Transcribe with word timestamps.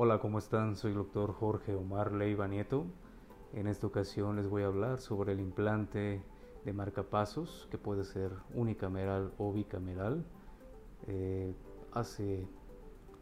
Hola, 0.00 0.20
¿cómo 0.20 0.38
están? 0.38 0.76
Soy 0.76 0.92
el 0.92 0.98
doctor 0.98 1.32
Jorge 1.32 1.74
Omar 1.74 2.12
Leiva 2.12 2.46
Nieto. 2.46 2.86
En 3.52 3.66
esta 3.66 3.86
ocasión 3.86 4.36
les 4.36 4.48
voy 4.48 4.62
a 4.62 4.66
hablar 4.66 5.00
sobre 5.00 5.32
el 5.32 5.40
implante 5.40 6.22
de 6.64 6.72
marcapasos, 6.72 7.66
que 7.70 7.78
puede 7.78 8.04
ser 8.04 8.30
unicameral 8.54 9.32
o 9.38 9.52
bicameral. 9.52 10.24
Eh, 11.08 11.52
hace 11.92 12.46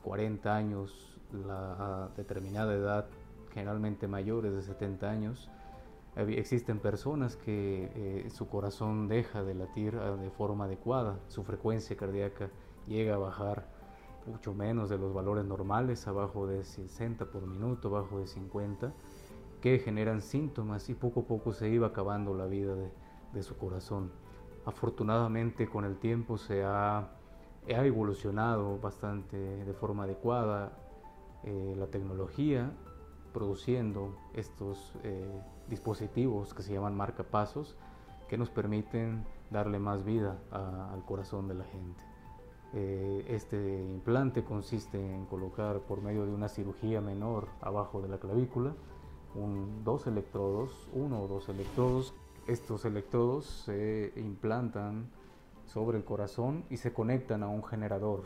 40 0.04 0.54
años, 0.54 1.18
la 1.32 2.10
determinada 2.16 2.74
edad, 2.74 3.06
generalmente 3.54 4.06
mayores 4.06 4.52
de 4.52 4.62
70 4.62 5.10
años, 5.10 5.50
existen 6.16 6.78
personas 6.78 7.36
que 7.36 7.90
eh, 7.94 8.30
su 8.30 8.48
corazón 8.48 9.06
deja 9.06 9.42
de 9.42 9.54
latir 9.54 9.96
ah, 9.96 10.16
de 10.16 10.30
forma 10.30 10.64
adecuada, 10.64 11.20
su 11.28 11.44
frecuencia 11.44 11.96
cardíaca 11.96 12.50
llega 12.86 13.16
a 13.16 13.18
bajar 13.18 13.66
mucho 14.26 14.54
menos 14.54 14.88
de 14.88 14.98
los 14.98 15.12
valores 15.12 15.44
normales, 15.44 16.06
abajo 16.08 16.46
de 16.46 16.64
60 16.64 17.26
por 17.26 17.46
minuto, 17.46 17.88
abajo 17.88 18.18
de 18.18 18.26
50, 18.26 18.92
que 19.60 19.78
generan 19.78 20.20
síntomas 20.20 20.88
y 20.88 20.94
poco 20.94 21.20
a 21.20 21.24
poco 21.24 21.52
se 21.52 21.68
iba 21.68 21.88
acabando 21.88 22.34
la 22.34 22.46
vida 22.46 22.74
de, 22.74 23.42
su 23.42 23.56
corazón. 23.58 24.10
Afortunadamente 24.64 25.68
con 25.68 25.84
el 25.84 25.98
tiempo 25.98 26.38
se 26.38 26.64
ha, 26.64 26.98
ha 26.98 27.84
evolucionado 27.84 28.78
bastante 28.78 29.36
de 29.36 29.72
forma 29.74 30.04
adecuada 30.04 30.72
eh, 31.44 31.74
la 31.76 31.86
tecnología, 31.86 32.72
produciendo 33.36 34.16
estos 34.32 34.94
eh, 35.04 35.42
dispositivos 35.68 36.54
que 36.54 36.62
se 36.62 36.72
llaman 36.72 36.96
marcapasos, 36.96 37.76
que 38.30 38.38
nos 38.38 38.48
permiten 38.48 39.26
darle 39.50 39.78
más 39.78 40.06
vida 40.06 40.38
al 40.50 41.04
corazón 41.04 41.46
de 41.46 41.54
la 41.54 41.64
gente. 41.64 42.02
Eh, 42.72 43.26
este 43.28 43.84
implante 43.84 44.42
consiste 44.42 44.98
en 44.98 45.26
colocar 45.26 45.80
por 45.80 46.00
medio 46.00 46.24
de 46.24 46.32
una 46.32 46.48
cirugía 46.48 47.02
menor 47.02 47.48
abajo 47.60 48.00
de 48.00 48.08
la 48.08 48.18
clavícula 48.18 48.74
dos 49.84 50.06
electrodos, 50.06 50.88
uno 50.94 51.22
o 51.22 51.28
dos 51.28 51.48
electrodos. 51.48 52.14
Estos 52.46 52.84
electrodos 52.84 53.44
se 53.44 54.12
implantan 54.16 55.10
sobre 55.66 55.98
el 55.98 56.04
corazón 56.04 56.64
y 56.70 56.78
se 56.78 56.94
conectan 56.94 57.42
a 57.42 57.48
un 57.48 57.62
generador 57.62 58.24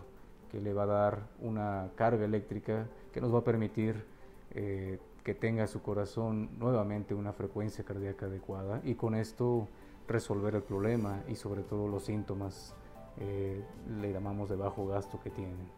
que 0.50 0.61
le 0.61 0.72
va 0.72 0.84
a 0.84 0.86
dar 0.86 1.28
una 1.41 1.91
carga 1.97 2.24
eléctrica 2.24 2.86
que 3.12 3.20
nos 3.20 3.34
va 3.34 3.39
a 3.39 3.45
permitir 3.45 4.05
eh, 4.52 4.98
que 5.24 5.34
tenga 5.34 5.66
su 5.66 5.82
corazón 5.82 6.50
nuevamente 6.58 7.14
una 7.14 7.32
frecuencia 7.32 7.84
cardíaca 7.84 8.26
adecuada 8.26 8.80
y 8.84 8.94
con 8.94 9.14
esto 9.14 9.68
resolver 10.08 10.54
el 10.54 10.62
problema 10.62 11.22
y 11.28 11.36
sobre 11.36 11.62
todo 11.62 11.86
los 11.88 12.04
síntomas 12.04 12.74
eh, 13.18 13.62
le 14.00 14.12
llamamos 14.12 14.48
de 14.48 14.56
bajo 14.56 14.86
gasto 14.86 15.20
que 15.20 15.30
tienen. 15.30 15.68